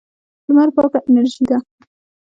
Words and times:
لمر 0.47 0.69
پاکه 0.75 0.99
انرژي 1.07 1.43
ده. 1.49 1.57